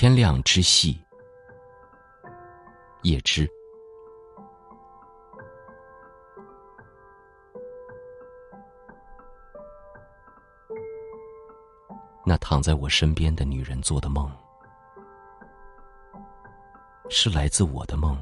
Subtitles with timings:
[0.00, 0.96] 天亮之夕，
[3.02, 3.50] 叶知。
[12.24, 14.30] 那躺在我身边的女人做的梦，
[17.10, 18.16] 是来自我的梦，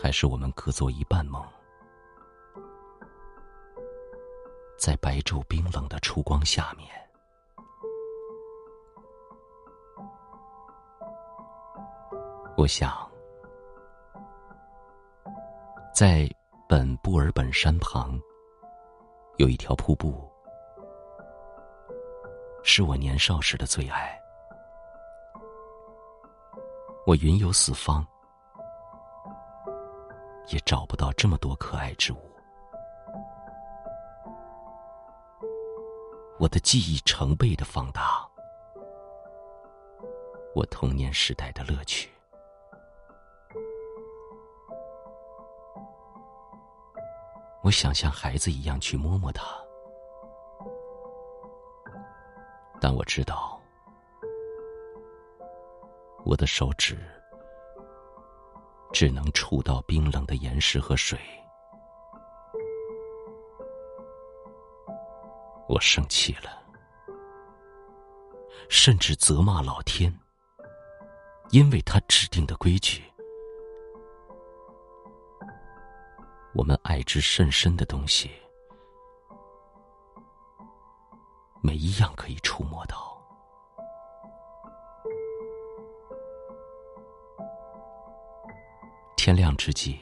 [0.00, 1.44] 还是我们各做一半梦？
[4.78, 6.88] 在白昼冰冷的烛光下面，
[12.60, 12.94] 我想，
[15.94, 16.28] 在
[16.68, 18.20] 本布尔本山旁
[19.38, 20.30] 有一条瀑布。
[22.62, 24.14] 是我年少时的最爱。
[27.06, 28.06] 我云游四方，
[30.48, 32.18] 也找不到这么多可爱之物。
[36.38, 38.28] 我的记忆成倍的放大，
[40.54, 42.10] 我童年时代的乐趣。
[47.70, 49.44] 我想像孩子一样去摸摸它。
[52.80, 53.60] 但我知道，
[56.24, 56.98] 我的手指
[58.92, 61.16] 只能触到冰冷的岩石和水。
[65.68, 66.60] 我生气了，
[68.68, 70.12] 甚至责骂老天，
[71.50, 73.04] 因为他制定的规矩，
[76.52, 78.30] 我们爱之甚深的东西。
[81.62, 83.08] 每一样可以触摸到。
[89.16, 89.98] 天亮之际，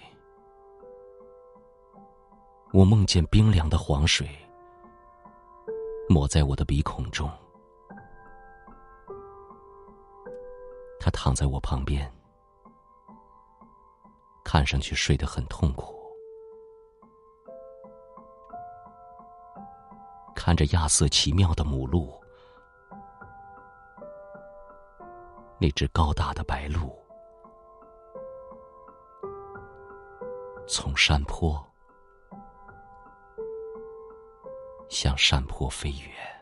[2.73, 4.29] 我梦见冰凉的黄水
[6.09, 7.29] 抹在我的鼻孔中，
[11.01, 12.11] 他躺在我旁边，
[14.45, 15.98] 看上去睡得很痛苦。
[20.49, 22.11] 看着亚瑟奇妙的母鹿，
[25.61, 26.99] 那只高大的白鹿
[30.67, 31.63] 从山坡
[34.89, 36.38] 向山坡飞远。